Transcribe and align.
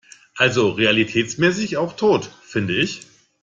Also 0.33 0.69
realitätsmäßig 0.71 1.77
auch 1.77 1.95
tot- 1.95 2.31
finde 2.49 2.73
ich. 2.75 3.05